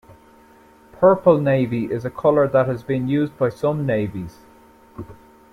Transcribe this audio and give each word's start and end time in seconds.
Purple 0.93 1.39
navy 1.39 1.85
is 1.91 2.03
a 2.05 2.09
color 2.09 2.47
that 2.47 2.67
has 2.67 2.81
been 2.81 3.07
used 3.07 3.37
by 3.37 3.49
some 3.49 3.85
navies. 3.85 4.39